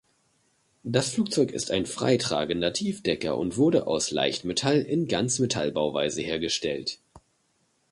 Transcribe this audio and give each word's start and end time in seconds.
Das 0.81 1.09
Flugzeug 1.11 1.51
ist 1.51 1.69
ein 1.69 1.85
freitragender 1.85 2.73
Tiefdecker 2.73 3.37
und 3.37 3.57
wurde 3.57 3.85
aus 3.85 4.09
Leichtmetall 4.09 4.81
in 4.81 5.07
Ganzmetallbauweise 5.07 6.23
hergestellt. 6.23 6.97